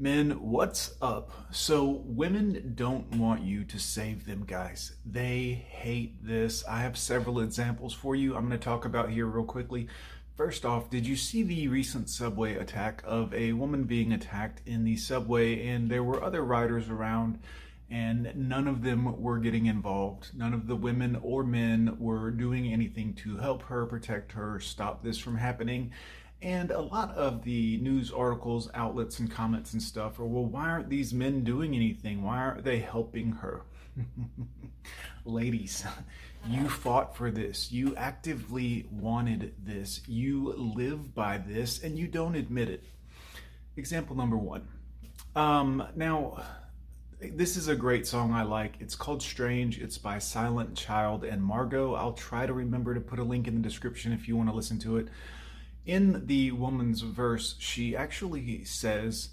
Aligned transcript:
Men, 0.00 0.30
what's 0.40 0.94
up? 1.02 1.30
So, 1.50 1.84
women 2.06 2.72
don't 2.74 3.16
want 3.16 3.42
you 3.42 3.64
to 3.64 3.78
save 3.78 4.24
them, 4.24 4.44
guys. 4.46 4.92
They 5.04 5.66
hate 5.68 6.24
this. 6.26 6.64
I 6.66 6.80
have 6.80 6.96
several 6.96 7.40
examples 7.40 7.92
for 7.92 8.16
you 8.16 8.34
I'm 8.34 8.48
going 8.48 8.58
to 8.58 8.64
talk 8.64 8.86
about 8.86 9.10
here 9.10 9.26
real 9.26 9.44
quickly. 9.44 9.88
First 10.38 10.64
off, 10.64 10.88
did 10.88 11.06
you 11.06 11.16
see 11.16 11.42
the 11.42 11.68
recent 11.68 12.08
subway 12.08 12.54
attack 12.54 13.02
of 13.04 13.34
a 13.34 13.52
woman 13.52 13.84
being 13.84 14.10
attacked 14.10 14.62
in 14.64 14.84
the 14.84 14.96
subway 14.96 15.66
and 15.66 15.90
there 15.90 16.02
were 16.02 16.24
other 16.24 16.42
riders 16.42 16.88
around 16.88 17.38
and 17.90 18.32
none 18.34 18.68
of 18.68 18.82
them 18.82 19.20
were 19.20 19.38
getting 19.38 19.66
involved. 19.66 20.30
None 20.34 20.54
of 20.54 20.66
the 20.66 20.76
women 20.76 21.18
or 21.22 21.44
men 21.44 21.96
were 21.98 22.30
doing 22.30 22.72
anything 22.72 23.12
to 23.16 23.36
help 23.36 23.64
her, 23.64 23.84
protect 23.84 24.32
her, 24.32 24.60
stop 24.60 25.02
this 25.02 25.18
from 25.18 25.36
happening. 25.36 25.92
And 26.42 26.70
a 26.70 26.80
lot 26.80 27.14
of 27.16 27.44
the 27.44 27.76
news 27.78 28.10
articles, 28.10 28.70
outlets, 28.74 29.18
and 29.18 29.30
comments 29.30 29.74
and 29.74 29.82
stuff 29.82 30.18
are, 30.18 30.24
well, 30.24 30.46
why 30.46 30.70
aren't 30.70 30.88
these 30.88 31.12
men 31.12 31.44
doing 31.44 31.74
anything? 31.74 32.22
Why 32.22 32.38
aren't 32.38 32.64
they 32.64 32.78
helping 32.78 33.32
her? 33.32 33.62
Ladies, 35.26 35.84
you 36.48 36.66
fought 36.68 37.14
for 37.14 37.30
this. 37.30 37.70
You 37.70 37.94
actively 37.96 38.86
wanted 38.90 39.54
this. 39.62 40.00
You 40.08 40.54
live 40.56 41.14
by 41.14 41.36
this, 41.36 41.82
and 41.82 41.98
you 41.98 42.06
don't 42.06 42.34
admit 42.34 42.70
it. 42.70 42.84
Example 43.76 44.16
number 44.16 44.38
one. 44.38 44.66
Um, 45.36 45.86
now, 45.94 46.42
this 47.20 47.58
is 47.58 47.68
a 47.68 47.76
great 47.76 48.06
song 48.06 48.32
I 48.32 48.44
like. 48.44 48.76
It's 48.80 48.94
called 48.94 49.22
Strange. 49.22 49.78
It's 49.78 49.98
by 49.98 50.18
Silent 50.18 50.74
Child 50.74 51.24
and 51.24 51.42
Margot. 51.42 51.94
I'll 51.94 52.14
try 52.14 52.46
to 52.46 52.54
remember 52.54 52.94
to 52.94 53.00
put 53.00 53.18
a 53.18 53.24
link 53.24 53.46
in 53.46 53.54
the 53.54 53.60
description 53.60 54.12
if 54.12 54.26
you 54.26 54.38
want 54.38 54.48
to 54.48 54.54
listen 54.54 54.78
to 54.80 54.96
it. 54.96 55.08
In 55.86 56.26
the 56.26 56.52
woman's 56.52 57.00
verse, 57.00 57.56
she 57.58 57.96
actually 57.96 58.64
says, 58.64 59.30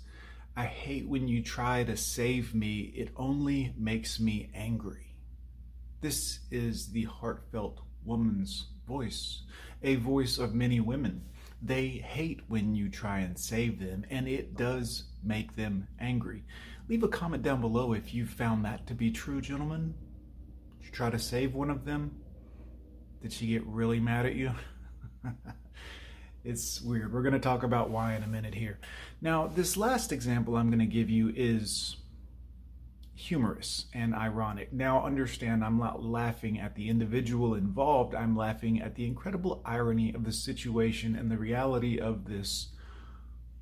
I 0.55 0.65
hate 0.65 1.07
when 1.07 1.27
you 1.27 1.43
try 1.43 1.83
to 1.83 1.97
save 1.97 2.55
me, 2.55 2.93
it 2.95 3.09
only 3.15 3.73
makes 3.77 4.19
me 4.19 4.49
angry. 4.55 5.15
This 6.01 6.39
is 6.49 6.87
the 6.87 7.03
heartfelt 7.03 7.81
woman's 8.03 8.67
voice, 8.87 9.43
a 9.83 9.95
voice 9.95 10.37
of 10.37 10.55
many 10.55 10.79
women. 10.79 11.23
They 11.61 11.89
hate 11.89 12.41
when 12.47 12.75
you 12.75 12.89
try 12.89 13.19
and 13.19 13.37
save 13.37 13.79
them, 13.79 14.05
and 14.09 14.27
it 14.27 14.55
does 14.55 15.03
make 15.23 15.55
them 15.55 15.87
angry. 15.99 16.43
Leave 16.87 17.03
a 17.03 17.07
comment 17.07 17.43
down 17.43 17.61
below 17.61 17.93
if 17.93 18.13
you 18.13 18.25
found 18.25 18.63
that 18.63 18.87
to 18.87 18.93
be 18.93 19.11
true, 19.11 19.41
gentlemen. 19.41 19.93
Did 20.79 20.85
you 20.85 20.91
try 20.91 21.09
to 21.09 21.19
save 21.19 21.53
one 21.53 21.69
of 21.69 21.83
them? 21.83 22.15
Did 23.21 23.33
she 23.33 23.47
get 23.47 23.65
really 23.65 23.99
mad 23.99 24.25
at 24.25 24.35
you? 24.35 24.51
it's 26.43 26.81
weird. 26.81 27.13
We're 27.13 27.21
going 27.21 27.33
to 27.33 27.39
talk 27.39 27.63
about 27.63 27.89
why 27.89 28.15
in 28.15 28.23
a 28.23 28.27
minute 28.27 28.55
here. 28.55 28.79
Now, 29.21 29.47
this 29.47 29.77
last 29.77 30.11
example 30.11 30.55
I'm 30.55 30.69
going 30.69 30.79
to 30.79 30.85
give 30.85 31.09
you 31.09 31.33
is 31.35 31.97
humorous 33.15 33.85
and 33.93 34.13
ironic. 34.13 34.71
Now, 34.71 35.03
understand, 35.03 35.63
I'm 35.63 35.79
not 35.79 36.03
laughing 36.03 36.59
at 36.59 36.75
the 36.75 36.87
individual 36.87 37.55
involved, 37.55 38.13
I'm 38.13 38.35
laughing 38.37 38.79
at 38.81 38.95
the 38.95 39.05
incredible 39.05 39.61
irony 39.65 40.13
of 40.13 40.23
the 40.23 40.31
situation 40.31 41.15
and 41.15 41.31
the 41.31 41.37
reality 41.37 41.99
of 41.99 42.25
this 42.25 42.69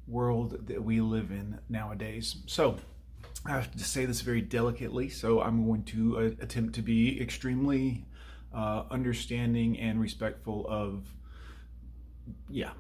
world 0.07 0.67
that 0.67 0.83
we 0.83 0.99
live 0.99 1.31
in 1.31 1.59
nowadays. 1.69 2.35
So, 2.47 2.77
I 3.45 3.51
have 3.51 3.71
to 3.71 3.83
say 3.83 4.05
this 4.05 4.21
very 4.21 4.41
delicately, 4.41 5.07
so 5.07 5.39
I'm 5.39 5.67
going 5.67 5.83
to 5.83 6.17
uh, 6.17 6.21
attempt 6.43 6.73
to 6.75 6.81
be 6.81 7.21
extremely 7.21 8.05
uh, 8.53 8.83
understanding 8.89 9.79
and 9.79 10.01
respectful 10.01 10.65
of, 10.67 11.05
yeah, 12.49 12.71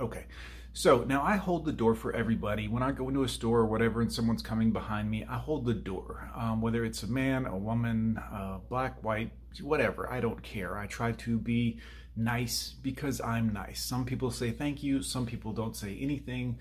okay. 0.00 0.26
So 0.72 1.02
now 1.02 1.22
I 1.22 1.36
hold 1.36 1.64
the 1.64 1.72
door 1.72 1.94
for 1.94 2.14
everybody. 2.14 2.68
When 2.68 2.82
I 2.82 2.92
go 2.92 3.08
into 3.08 3.24
a 3.24 3.28
store 3.28 3.58
or 3.58 3.66
whatever 3.66 4.00
and 4.00 4.12
someone's 4.12 4.42
coming 4.42 4.70
behind 4.70 5.10
me, 5.10 5.24
I 5.28 5.36
hold 5.36 5.66
the 5.66 5.74
door. 5.74 6.30
Um, 6.36 6.60
whether 6.60 6.84
it's 6.84 7.02
a 7.02 7.08
man, 7.08 7.46
a 7.46 7.56
woman, 7.56 8.18
uh, 8.32 8.58
black, 8.68 9.02
white, 9.02 9.32
whatever, 9.60 10.10
I 10.10 10.20
don't 10.20 10.40
care. 10.42 10.78
I 10.78 10.86
try 10.86 11.12
to 11.12 11.38
be 11.38 11.80
nice 12.16 12.74
because 12.82 13.20
I'm 13.20 13.52
nice. 13.52 13.82
Some 13.82 14.04
people 14.04 14.30
say 14.30 14.52
thank 14.52 14.82
you, 14.82 15.02
some 15.02 15.26
people 15.26 15.52
don't 15.52 15.76
say 15.76 15.98
anything 16.00 16.58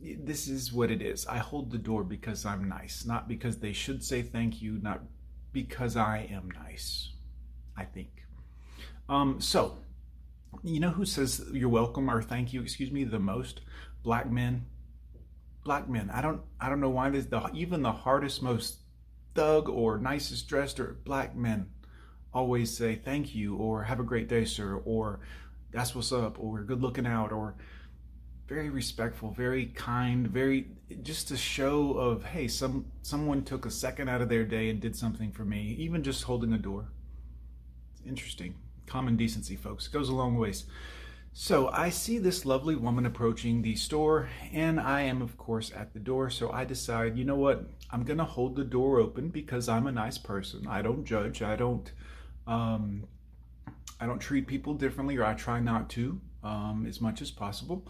this 0.00 0.48
is 0.48 0.72
what 0.72 0.90
it 0.90 1.00
is. 1.00 1.26
I 1.26 1.38
hold 1.38 1.70
the 1.70 1.78
door 1.78 2.04
because 2.04 2.44
I'm 2.44 2.68
nice, 2.68 3.04
not 3.04 3.28
because 3.28 3.58
they 3.58 3.72
should 3.72 4.04
say 4.04 4.22
thank 4.22 4.60
you, 4.60 4.78
not 4.82 5.02
because 5.52 5.96
I 5.96 6.28
am 6.30 6.50
nice, 6.50 7.12
I 7.76 7.84
think. 7.84 8.10
Um, 9.08 9.40
so, 9.40 9.78
you 10.62 10.80
know 10.80 10.90
who 10.90 11.04
says 11.04 11.44
you're 11.52 11.68
welcome 11.68 12.10
or 12.10 12.22
thank 12.22 12.52
you, 12.52 12.62
excuse 12.62 12.90
me, 12.90 13.04
the 13.04 13.18
most? 13.18 13.60
Black 14.02 14.30
men. 14.30 14.66
Black 15.64 15.88
men. 15.88 16.10
I 16.10 16.22
don't 16.22 16.42
I 16.60 16.68
don't 16.68 16.80
know 16.80 16.90
why 16.90 17.10
this 17.10 17.26
the 17.26 17.50
even 17.54 17.82
the 17.82 17.92
hardest, 17.92 18.42
most 18.42 18.78
thug 19.34 19.68
or 19.68 19.98
nicest 19.98 20.48
dressed 20.48 20.80
or 20.80 20.96
black 21.04 21.36
men 21.36 21.68
always 22.32 22.76
say 22.76 22.94
thank 22.94 23.34
you 23.34 23.56
or 23.56 23.84
have 23.84 23.98
a 24.00 24.04
great 24.04 24.28
day, 24.28 24.44
sir, 24.44 24.76
or 24.84 25.20
that's 25.72 25.94
what's 25.94 26.12
up, 26.12 26.38
or 26.38 26.62
good 26.62 26.82
looking 26.82 27.06
out, 27.06 27.32
or 27.32 27.54
very 28.46 28.70
respectful, 28.70 29.32
very 29.32 29.66
kind, 29.66 30.28
very 30.28 30.68
just 31.02 31.30
a 31.30 31.36
show 31.36 31.92
of 31.94 32.24
hey, 32.24 32.46
some 32.46 32.86
someone 33.02 33.42
took 33.42 33.66
a 33.66 33.70
second 33.70 34.08
out 34.08 34.20
of 34.20 34.28
their 34.28 34.44
day 34.44 34.70
and 34.70 34.80
did 34.80 34.94
something 34.94 35.32
for 35.32 35.44
me, 35.44 35.74
even 35.78 36.02
just 36.02 36.24
holding 36.24 36.52
a 36.52 36.58
door. 36.58 36.88
It's 37.92 38.06
interesting. 38.06 38.54
Common 38.86 39.16
decency, 39.16 39.56
folks. 39.56 39.86
It 39.86 39.92
goes 39.92 40.08
a 40.08 40.14
long 40.14 40.36
ways. 40.36 40.64
So 41.38 41.68
I 41.68 41.90
see 41.90 42.18
this 42.18 42.46
lovely 42.46 42.76
woman 42.76 43.04
approaching 43.04 43.60
the 43.60 43.76
store, 43.76 44.30
and 44.54 44.80
I 44.80 45.02
am, 45.02 45.20
of 45.20 45.36
course, 45.36 45.70
at 45.76 45.92
the 45.92 46.00
door. 46.00 46.30
So 46.30 46.50
I 46.50 46.64
decide, 46.64 47.18
you 47.18 47.24
know 47.24 47.36
what? 47.36 47.68
I'm 47.90 48.04
going 48.04 48.18
to 48.18 48.24
hold 48.24 48.56
the 48.56 48.64
door 48.64 49.00
open 49.00 49.28
because 49.28 49.68
I'm 49.68 49.86
a 49.86 49.92
nice 49.92 50.16
person. 50.16 50.66
I 50.66 50.80
don't 50.80 51.04
judge. 51.04 51.42
I 51.42 51.54
don't, 51.54 51.92
um, 52.46 53.04
I 54.00 54.06
don't 54.06 54.18
treat 54.18 54.46
people 54.46 54.72
differently, 54.72 55.18
or 55.18 55.24
I 55.24 55.34
try 55.34 55.60
not 55.60 55.90
to 55.90 56.20
um, 56.46 56.86
as 56.88 57.00
much 57.00 57.20
as 57.20 57.30
possible. 57.30 57.86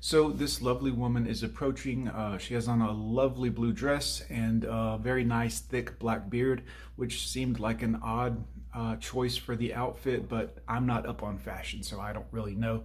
So 0.00 0.30
this 0.30 0.62
lovely 0.62 0.90
woman 0.90 1.26
is 1.26 1.42
approaching. 1.42 2.08
Uh, 2.08 2.38
she 2.38 2.54
has 2.54 2.68
on 2.68 2.80
a 2.80 2.90
lovely 2.90 3.50
blue 3.50 3.72
dress 3.72 4.22
and 4.30 4.64
a 4.64 4.98
very 5.00 5.24
nice 5.24 5.60
thick 5.60 5.98
black 5.98 6.30
beard, 6.30 6.62
which 6.96 7.28
seemed 7.28 7.60
like 7.60 7.82
an 7.82 8.00
odd 8.02 8.42
uh, 8.74 8.96
choice 8.96 9.36
for 9.36 9.56
the 9.56 9.74
outfit, 9.74 10.28
but 10.28 10.56
I'm 10.66 10.86
not 10.86 11.06
up 11.06 11.22
on 11.22 11.38
fashion, 11.38 11.82
so 11.82 12.00
I 12.00 12.12
don't 12.12 12.26
really 12.30 12.54
know. 12.54 12.84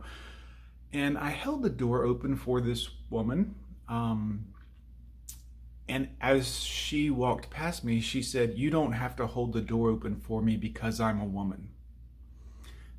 And 0.92 1.18
I 1.18 1.30
held 1.30 1.64
the 1.64 1.70
door 1.70 2.04
open 2.04 2.36
for 2.36 2.60
this 2.60 2.90
woman. 3.10 3.56
Um, 3.88 4.48
and 5.88 6.10
as 6.20 6.60
she 6.64 7.10
walked 7.10 7.50
past 7.50 7.84
me, 7.84 8.02
she 8.02 8.24
said, 8.24 8.58
You 8.58 8.70
don't 8.70 8.94
have 8.94 9.16
to 9.18 9.28
hold 9.28 9.54
the 9.54 9.62
door 9.62 9.90
open 9.90 10.16
for 10.16 10.42
me 10.42 10.58
because 10.58 11.00
I'm 11.00 11.22
a 11.22 11.26
woman. 11.26 11.70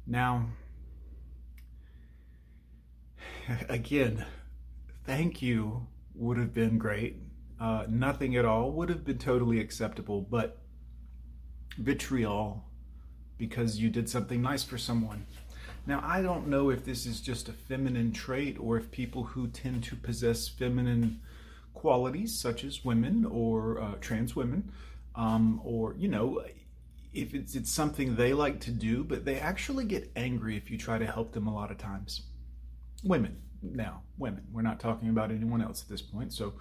Now, 0.06 0.46
again, 3.68 4.24
thank 5.04 5.42
you 5.42 5.86
would 6.14 6.38
have 6.38 6.54
been 6.54 6.78
great. 6.78 7.16
Uh, 7.60 7.84
nothing 7.88 8.36
at 8.36 8.44
all 8.44 8.70
would 8.72 8.88
have 8.88 9.04
been 9.04 9.18
totally 9.18 9.60
acceptable, 9.60 10.20
but 10.20 10.58
vitriol 11.78 12.64
because 13.38 13.78
you 13.78 13.90
did 13.90 14.08
something 14.08 14.40
nice 14.40 14.64
for 14.64 14.78
someone. 14.78 15.26
Now, 15.86 16.02
I 16.04 16.22
don't 16.22 16.48
know 16.48 16.70
if 16.70 16.84
this 16.84 17.06
is 17.06 17.20
just 17.20 17.48
a 17.48 17.52
feminine 17.52 18.12
trait 18.12 18.58
or 18.58 18.76
if 18.76 18.90
people 18.90 19.22
who 19.24 19.48
tend 19.48 19.84
to 19.84 19.96
possess 19.96 20.48
feminine 20.48 21.20
qualities, 21.74 22.36
such 22.36 22.64
as 22.64 22.84
women 22.84 23.24
or 23.24 23.80
uh, 23.80 23.94
trans 24.00 24.34
women, 24.34 24.72
um, 25.14 25.60
or, 25.64 25.94
you 25.96 26.08
know, 26.08 26.42
if 27.14 27.34
it's, 27.34 27.54
it's 27.54 27.70
something 27.70 28.16
they 28.16 28.32
like 28.32 28.60
to 28.60 28.70
do, 28.70 29.04
but 29.04 29.24
they 29.24 29.38
actually 29.38 29.84
get 29.84 30.10
angry 30.16 30.56
if 30.56 30.70
you 30.70 30.76
try 30.76 30.98
to 30.98 31.06
help 31.06 31.32
them 31.32 31.46
a 31.46 31.54
lot 31.54 31.70
of 31.70 31.78
times 31.78 32.22
women 33.04 33.36
now 33.62 34.02
women. 34.18 34.44
We're 34.52 34.62
not 34.62 34.80
talking 34.80 35.08
about 35.08 35.30
anyone 35.30 35.62
else 35.62 35.82
at 35.82 35.88
this 35.88 36.02
point 36.02 36.32
so 36.32 36.54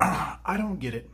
i 0.00 0.56
don't 0.56 0.80
get 0.80 0.94
it. 0.94 1.10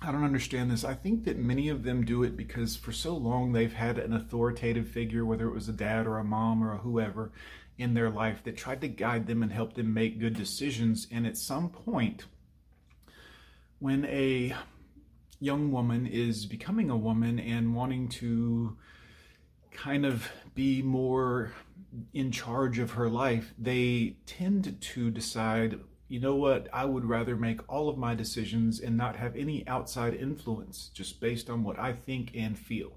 I 0.00 0.10
don't 0.10 0.24
understand 0.24 0.70
this. 0.70 0.84
I 0.84 0.94
think 0.94 1.24
that 1.24 1.38
many 1.38 1.68
of 1.68 1.84
them 1.84 2.04
do 2.04 2.24
it 2.24 2.36
because 2.36 2.74
for 2.74 2.90
so 2.90 3.16
long 3.16 3.52
they've 3.52 3.72
had 3.72 3.98
an 3.98 4.12
authoritative 4.12 4.88
figure 4.88 5.24
whether 5.24 5.46
it 5.46 5.54
was 5.54 5.68
a 5.68 5.72
dad 5.72 6.06
or 6.06 6.18
a 6.18 6.24
mom 6.24 6.64
or 6.64 6.72
a 6.72 6.78
whoever 6.78 7.30
in 7.78 7.94
their 7.94 8.10
life 8.10 8.42
that 8.44 8.56
tried 8.56 8.80
to 8.80 8.88
guide 8.88 9.26
them 9.26 9.42
and 9.42 9.52
help 9.52 9.74
them 9.74 9.94
make 9.94 10.18
good 10.18 10.34
decisions. 10.34 11.06
And 11.10 11.26
at 11.26 11.36
some 11.36 11.68
point 11.68 12.24
when 13.78 14.04
a 14.06 14.54
young 15.38 15.70
woman 15.70 16.06
is 16.06 16.46
becoming 16.46 16.90
a 16.90 16.96
woman 16.96 17.38
and 17.38 17.74
wanting 17.74 18.08
to 18.08 18.76
kind 19.72 20.04
of 20.04 20.30
be 20.54 20.82
more 20.82 21.52
in 22.12 22.30
charge 22.30 22.78
of 22.78 22.92
her 22.92 23.08
life, 23.08 23.52
they 23.58 24.16
tend 24.26 24.80
to 24.80 25.10
decide, 25.10 25.80
you 26.08 26.20
know 26.20 26.36
what, 26.36 26.68
I 26.72 26.84
would 26.84 27.04
rather 27.04 27.36
make 27.36 27.60
all 27.70 27.88
of 27.88 27.98
my 27.98 28.14
decisions 28.14 28.80
and 28.80 28.96
not 28.96 29.16
have 29.16 29.36
any 29.36 29.66
outside 29.66 30.14
influence, 30.14 30.90
just 30.94 31.20
based 31.20 31.50
on 31.50 31.64
what 31.64 31.78
I 31.78 31.92
think 31.92 32.32
and 32.34 32.58
feel. 32.58 32.92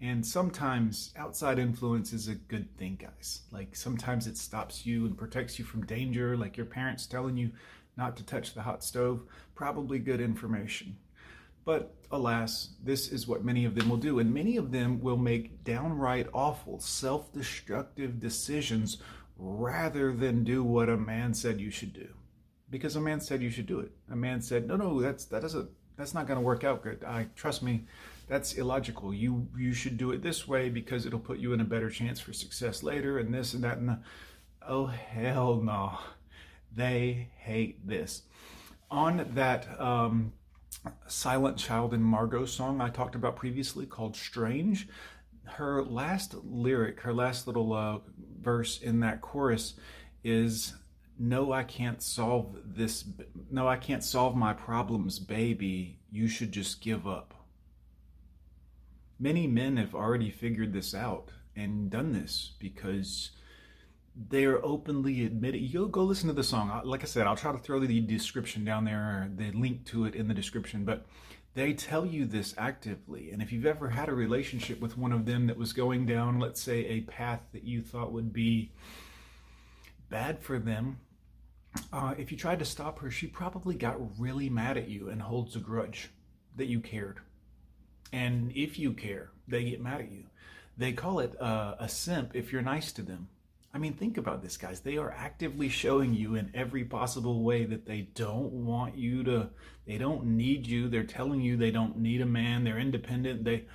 And 0.00 0.26
sometimes 0.26 1.12
outside 1.16 1.58
influence 1.58 2.12
is 2.12 2.28
a 2.28 2.34
good 2.34 2.76
thing, 2.76 2.98
guys. 3.00 3.42
Like 3.50 3.74
sometimes 3.74 4.26
it 4.26 4.36
stops 4.36 4.84
you 4.84 5.06
and 5.06 5.16
protects 5.16 5.58
you 5.58 5.64
from 5.64 5.86
danger, 5.86 6.36
like 6.36 6.56
your 6.56 6.66
parents 6.66 7.06
telling 7.06 7.36
you, 7.36 7.50
not 7.96 8.16
to 8.18 8.24
touch 8.24 8.54
the 8.54 8.62
hot 8.62 8.84
stove, 8.84 9.22
probably 9.54 9.98
good 9.98 10.20
information. 10.20 10.96
But 11.66 11.96
alas, 12.12 12.70
this 12.80 13.10
is 13.10 13.26
what 13.26 13.44
many 13.44 13.64
of 13.64 13.74
them 13.74 13.90
will 13.90 13.96
do. 13.96 14.20
And 14.20 14.32
many 14.32 14.56
of 14.56 14.70
them 14.70 15.00
will 15.00 15.16
make 15.16 15.64
downright 15.64 16.28
awful, 16.32 16.78
self 16.78 17.32
destructive 17.32 18.20
decisions 18.20 18.98
rather 19.36 20.12
than 20.12 20.44
do 20.44 20.62
what 20.62 20.88
a 20.88 20.96
man 20.96 21.34
said 21.34 21.60
you 21.60 21.72
should 21.72 21.92
do. 21.92 22.08
Because 22.70 22.94
a 22.94 23.00
man 23.00 23.20
said 23.20 23.42
you 23.42 23.50
should 23.50 23.66
do 23.66 23.80
it. 23.80 23.90
A 24.10 24.16
man 24.16 24.40
said, 24.40 24.68
no, 24.68 24.76
no, 24.76 25.00
that's, 25.02 25.24
that 25.26 25.42
doesn't, 25.42 25.68
that's 25.96 26.14
not 26.14 26.28
going 26.28 26.38
to 26.38 26.44
work 26.44 26.62
out 26.62 26.84
good. 26.84 27.02
I 27.02 27.26
trust 27.34 27.64
me, 27.64 27.84
that's 28.28 28.54
illogical. 28.54 29.12
You, 29.12 29.48
you 29.58 29.72
should 29.72 29.98
do 29.98 30.12
it 30.12 30.22
this 30.22 30.46
way 30.46 30.68
because 30.68 31.04
it'll 31.04 31.18
put 31.18 31.38
you 31.38 31.52
in 31.52 31.60
a 31.60 31.64
better 31.64 31.90
chance 31.90 32.20
for 32.20 32.32
success 32.32 32.84
later 32.84 33.18
and 33.18 33.34
this 33.34 33.54
and 33.54 33.64
that. 33.64 33.78
And 33.78 33.88
the, 33.88 33.98
oh, 34.66 34.86
hell 34.86 35.56
no. 35.56 35.98
They 36.72 37.30
hate 37.38 37.86
this. 37.86 38.22
On 38.88 39.26
that, 39.34 39.80
um, 39.80 40.32
Silent 41.06 41.56
Child 41.56 41.94
and 41.94 42.04
Margot 42.04 42.46
song 42.46 42.80
I 42.80 42.90
talked 42.90 43.14
about 43.14 43.36
previously 43.36 43.86
called 43.86 44.16
Strange. 44.16 44.88
Her 45.44 45.82
last 45.84 46.34
lyric, 46.44 47.00
her 47.00 47.12
last 47.12 47.46
little 47.46 47.72
uh, 47.72 47.98
verse 48.40 48.80
in 48.80 49.00
that 49.00 49.20
chorus 49.20 49.74
is 50.22 50.74
no 51.18 51.52
i 51.52 51.62
can't 51.62 52.02
solve 52.02 52.56
this 52.64 53.04
no 53.50 53.66
i 53.66 53.76
can't 53.76 54.04
solve 54.04 54.36
my 54.36 54.52
problems 54.52 55.18
baby 55.18 55.98
you 56.10 56.28
should 56.28 56.52
just 56.52 56.80
give 56.80 57.06
up 57.06 57.34
many 59.18 59.46
men 59.46 59.76
have 59.76 59.94
already 59.94 60.30
figured 60.30 60.72
this 60.72 60.94
out 60.94 61.30
and 61.54 61.90
done 61.90 62.12
this 62.12 62.52
because 62.58 63.30
they 64.28 64.44
are 64.44 64.64
openly 64.64 65.24
admitting 65.24 65.62
you'll 65.62 65.88
go 65.88 66.02
listen 66.02 66.28
to 66.28 66.32
the 66.32 66.42
song 66.42 66.80
like 66.84 67.02
i 67.02 67.06
said 67.06 67.26
i'll 67.26 67.36
try 67.36 67.52
to 67.52 67.58
throw 67.58 67.80
the 67.80 68.00
description 68.00 68.64
down 68.64 68.84
there 68.84 69.30
the 69.36 69.50
link 69.52 69.84
to 69.84 70.04
it 70.04 70.14
in 70.14 70.28
the 70.28 70.34
description 70.34 70.84
but 70.84 71.04
they 71.54 71.72
tell 71.72 72.04
you 72.06 72.24
this 72.24 72.54
actively 72.56 73.30
and 73.30 73.42
if 73.42 73.52
you've 73.52 73.66
ever 73.66 73.90
had 73.90 74.08
a 74.08 74.14
relationship 74.14 74.80
with 74.80 74.96
one 74.96 75.12
of 75.12 75.26
them 75.26 75.46
that 75.46 75.56
was 75.56 75.72
going 75.72 76.06
down 76.06 76.38
let's 76.38 76.62
say 76.62 76.86
a 76.86 77.00
path 77.02 77.40
that 77.52 77.64
you 77.64 77.82
thought 77.82 78.12
would 78.12 78.32
be 78.32 78.72
bad 80.08 80.40
for 80.40 80.58
them 80.58 80.98
uh, 81.92 82.14
if 82.18 82.30
you 82.30 82.38
tried 82.38 82.58
to 82.58 82.64
stop 82.64 82.98
her, 83.00 83.10
she 83.10 83.26
probably 83.26 83.74
got 83.74 84.18
really 84.18 84.48
mad 84.48 84.76
at 84.76 84.88
you 84.88 85.08
and 85.08 85.22
holds 85.22 85.56
a 85.56 85.60
grudge 85.60 86.10
that 86.56 86.66
you 86.66 86.80
cared. 86.80 87.18
And 88.12 88.52
if 88.54 88.78
you 88.78 88.92
care, 88.92 89.30
they 89.48 89.64
get 89.64 89.80
mad 89.80 90.00
at 90.00 90.12
you. 90.12 90.24
They 90.78 90.92
call 90.92 91.20
it 91.20 91.40
uh, 91.40 91.74
a 91.78 91.88
simp 91.88 92.34
if 92.34 92.52
you're 92.52 92.62
nice 92.62 92.92
to 92.92 93.02
them. 93.02 93.28
I 93.76 93.78
mean, 93.78 93.92
think 93.92 94.16
about 94.16 94.42
this, 94.42 94.56
guys. 94.56 94.80
They 94.80 94.96
are 94.96 95.10
actively 95.10 95.68
showing 95.68 96.14
you 96.14 96.34
in 96.36 96.50
every 96.54 96.82
possible 96.82 97.42
way 97.42 97.66
that 97.66 97.84
they 97.84 98.08
don't 98.14 98.50
want 98.50 98.96
you 98.96 99.22
to, 99.24 99.50
they 99.86 99.98
don't 99.98 100.24
need 100.24 100.66
you. 100.66 100.88
They're 100.88 101.04
telling 101.04 101.42
you 101.42 101.58
they 101.58 101.70
don't 101.70 101.98
need 101.98 102.22
a 102.22 102.26
man. 102.26 102.64
They're 102.64 102.78
independent. 102.78 103.44
They, 103.44 103.66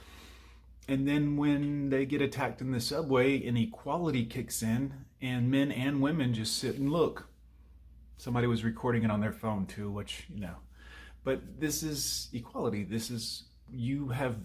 and 0.88 1.08
then 1.08 1.38
when 1.38 1.92
they 1.92 2.08
get 2.08 2.20
attacked 2.20 2.62
in 2.62 2.72
the 2.72 2.80
subway, 2.80 3.38
inequality 3.38 4.26
kicks 4.26 4.64
in, 4.64 5.06
and 5.22 5.52
men 5.52 5.72
and 5.72 6.02
women 6.02 6.34
just 6.34 6.58
sit 6.58 6.78
and 6.80 6.92
look 6.92 7.28
somebody 8.18 8.48
was 8.48 8.64
recording 8.64 9.04
it 9.04 9.12
on 9.12 9.22
their 9.22 9.32
phone 9.32 9.68
too, 9.68 9.92
which, 9.92 10.26
you 10.34 10.42
know. 10.42 10.56
But 11.24 11.60
this 11.60 11.84
is 11.84 12.28
equality. 12.34 12.84
This 12.84 13.12
is, 13.12 13.44
you 13.72 14.10
have 14.10 14.36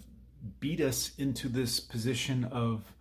beat 0.61 0.83
us 0.83 1.13
into 1.17 1.49
this 1.49 1.81
position 1.81 2.45
of 2.45 2.93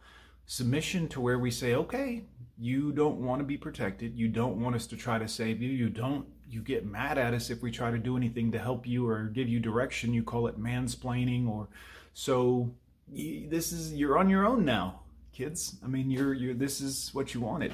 submission 0.45 1.07
to 1.09 1.21
where 1.21 1.39
we 1.39 1.49
say, 1.49 1.75
okay, 1.75 2.23
you 2.57 2.91
don't 2.91 3.17
want 3.17 3.39
to 3.39 3.45
be 3.45 3.57
protected. 3.57 4.15
You 4.15 4.27
don't 4.27 4.61
want 4.61 4.75
us 4.75 4.87
to 4.87 4.97
try 4.97 5.19
to 5.19 5.27
save 5.27 5.61
you. 5.61 5.69
You 5.69 5.89
don't, 5.89 6.25
you 6.49 6.61
get 6.61 6.85
mad 6.85 7.17
at 7.17 7.33
us 7.33 7.49
if 7.49 7.61
we 7.61 7.71
try 7.71 7.91
to 7.91 7.97
do 7.97 8.15
anything 8.15 8.51
to 8.51 8.59
help 8.59 8.87
you 8.87 9.07
or 9.07 9.25
give 9.25 9.49
you 9.49 9.59
direction. 9.59 10.13
You 10.13 10.23
call 10.23 10.47
it 10.47 10.59
mansplaining 10.59 11.49
or 11.49 11.67
so 12.13 12.71
this 13.07 13.71
is, 13.71 13.93
you're 13.93 14.17
on 14.17 14.29
your 14.29 14.45
own 14.45 14.65
now, 14.65 15.01
kids. 15.33 15.75
I 15.83 15.87
mean, 15.87 16.09
you're, 16.09 16.33
you're, 16.33 16.53
this 16.53 16.81
is 16.81 17.13
what 17.13 17.33
you 17.33 17.41
wanted. 17.41 17.73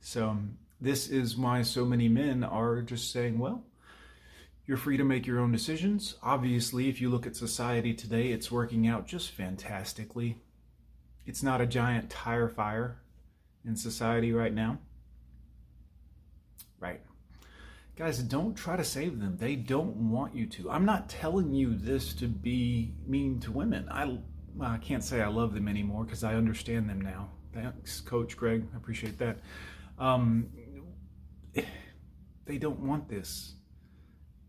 So 0.00 0.28
um, 0.30 0.58
this 0.80 1.08
is 1.08 1.36
why 1.36 1.62
so 1.62 1.84
many 1.84 2.08
men 2.08 2.44
are 2.44 2.80
just 2.82 3.10
saying, 3.10 3.38
well, 3.38 3.64
you're 4.66 4.76
free 4.76 4.96
to 4.96 5.04
make 5.04 5.26
your 5.26 5.40
own 5.40 5.52
decisions. 5.52 6.16
Obviously, 6.22 6.88
if 6.88 7.00
you 7.00 7.10
look 7.10 7.26
at 7.26 7.36
society 7.36 7.92
today, 7.92 8.28
it's 8.28 8.50
working 8.50 8.86
out 8.86 9.06
just 9.06 9.30
fantastically. 9.30 10.38
It's 11.26 11.42
not 11.42 11.60
a 11.60 11.66
giant 11.66 12.08
tire 12.08 12.48
fire 12.48 12.98
in 13.64 13.76
society 13.76 14.32
right 14.32 14.52
now. 14.52 14.78
Right. 16.80 17.00
Guys, 17.96 18.18
don't 18.18 18.54
try 18.54 18.76
to 18.76 18.84
save 18.84 19.20
them. 19.20 19.36
They 19.38 19.54
don't 19.54 20.10
want 20.10 20.34
you 20.34 20.46
to. 20.46 20.70
I'm 20.70 20.84
not 20.84 21.08
telling 21.08 21.54
you 21.54 21.76
this 21.76 22.12
to 22.14 22.26
be 22.26 22.92
mean 23.06 23.40
to 23.40 23.52
women. 23.52 23.88
I, 23.90 24.18
I 24.60 24.78
can't 24.78 25.04
say 25.04 25.22
I 25.22 25.28
love 25.28 25.54
them 25.54 25.68
anymore 25.68 26.04
because 26.04 26.24
I 26.24 26.34
understand 26.34 26.88
them 26.88 27.00
now. 27.00 27.30
Thanks, 27.52 28.00
Coach 28.00 28.36
Greg. 28.36 28.66
I 28.74 28.76
appreciate 28.76 29.18
that. 29.18 29.38
Um, 29.98 30.48
they 32.46 32.58
don't 32.58 32.80
want 32.80 33.08
this. 33.08 33.54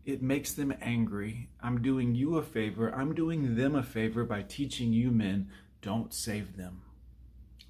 It 0.04 0.22
makes 0.22 0.52
them 0.52 0.74
angry. 0.80 1.50
I'm 1.60 1.82
doing 1.82 2.14
you 2.14 2.36
a 2.36 2.42
favor. 2.42 2.92
I'm 2.94 3.14
doing 3.14 3.56
them 3.56 3.74
a 3.76 3.82
favor 3.82 4.24
by 4.24 4.42
teaching 4.42 4.92
you 4.92 5.10
men 5.10 5.50
don't 5.82 6.12
save 6.12 6.56
them. 6.56 6.82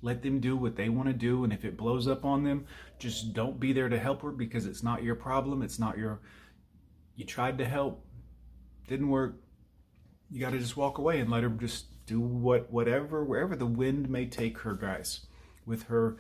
Let 0.02 0.22
them 0.22 0.40
do 0.40 0.56
what 0.56 0.76
they 0.76 0.88
want 0.88 1.08
to 1.08 1.14
do. 1.14 1.44
And 1.44 1.52
if 1.52 1.64
it 1.64 1.76
blows 1.76 2.06
up 2.06 2.24
on 2.24 2.44
them, 2.44 2.66
just 2.98 3.32
don't 3.32 3.58
be 3.58 3.72
there 3.72 3.88
to 3.88 3.98
help 3.98 4.22
her 4.22 4.30
because 4.30 4.66
it's 4.66 4.82
not 4.82 5.02
your 5.02 5.14
problem. 5.14 5.62
It's 5.62 5.78
not 5.78 5.98
your. 5.98 6.20
You 7.14 7.24
tried 7.24 7.58
to 7.58 7.64
help, 7.64 8.04
didn't 8.86 9.08
work. 9.08 9.36
You 10.30 10.40
got 10.40 10.50
to 10.50 10.58
just 10.58 10.76
walk 10.76 10.98
away 10.98 11.20
and 11.20 11.30
let 11.30 11.42
her 11.42 11.48
just 11.48 11.86
do 12.06 12.20
what, 12.20 12.70
whatever, 12.70 13.24
wherever 13.24 13.56
the 13.56 13.66
wind 13.66 14.08
may 14.10 14.26
take 14.26 14.58
her, 14.58 14.74
guys. 14.74 15.26
With 15.64 15.84
her 15.84 16.18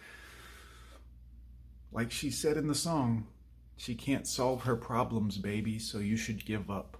like 1.96 2.12
she 2.12 2.30
said 2.30 2.58
in 2.58 2.66
the 2.66 2.74
song, 2.74 3.26
she 3.74 3.94
can't 3.94 4.26
solve 4.26 4.64
her 4.64 4.76
problems, 4.76 5.38
baby, 5.38 5.78
so 5.78 5.98
you 5.98 6.14
should 6.14 6.44
give 6.44 6.70
up. 6.70 6.98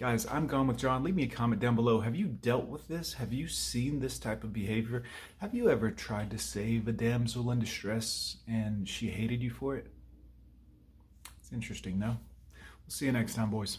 Guys, 0.00 0.26
I'm 0.30 0.46
Gone 0.46 0.66
with 0.66 0.78
John. 0.78 1.04
Leave 1.04 1.14
me 1.14 1.24
a 1.24 1.28
comment 1.28 1.60
down 1.60 1.74
below. 1.74 2.00
Have 2.00 2.16
you 2.16 2.24
dealt 2.24 2.68
with 2.68 2.88
this? 2.88 3.12
Have 3.12 3.34
you 3.34 3.46
seen 3.48 4.00
this 4.00 4.18
type 4.18 4.44
of 4.44 4.50
behavior? 4.50 5.02
Have 5.42 5.54
you 5.54 5.68
ever 5.68 5.90
tried 5.90 6.30
to 6.30 6.38
save 6.38 6.88
a 6.88 6.92
damsel 6.92 7.50
in 7.50 7.58
distress 7.58 8.38
and 8.48 8.88
she 8.88 9.10
hated 9.10 9.42
you 9.42 9.50
for 9.50 9.76
it? 9.76 9.88
It's 11.38 11.52
interesting, 11.52 11.98
no? 11.98 12.16
We'll 12.16 12.88
see 12.88 13.04
you 13.04 13.12
next 13.12 13.34
time, 13.34 13.50
boys. 13.50 13.76